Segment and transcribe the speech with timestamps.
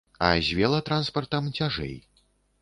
[0.27, 1.95] А з велатранспартам цяжэй.